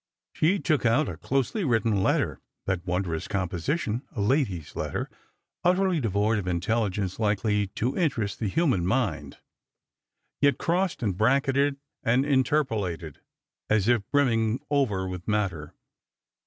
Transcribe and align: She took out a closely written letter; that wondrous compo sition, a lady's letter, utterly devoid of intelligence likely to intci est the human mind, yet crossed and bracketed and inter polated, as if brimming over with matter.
She 0.33 0.57
took 0.57 0.83
out 0.83 1.07
a 1.07 1.15
closely 1.15 1.63
written 1.63 2.01
letter; 2.01 2.41
that 2.65 2.87
wondrous 2.87 3.27
compo 3.27 3.57
sition, 3.57 4.01
a 4.15 4.19
lady's 4.19 4.75
letter, 4.75 5.11
utterly 5.63 5.99
devoid 5.99 6.39
of 6.39 6.47
intelligence 6.47 7.19
likely 7.19 7.67
to 7.75 7.91
intci 7.91 8.23
est 8.23 8.39
the 8.39 8.47
human 8.47 8.83
mind, 8.83 9.37
yet 10.41 10.57
crossed 10.57 11.03
and 11.03 11.15
bracketed 11.15 11.75
and 12.01 12.25
inter 12.25 12.63
polated, 12.63 13.17
as 13.69 13.87
if 13.87 14.01
brimming 14.09 14.59
over 14.71 15.07
with 15.07 15.27
matter. 15.27 15.75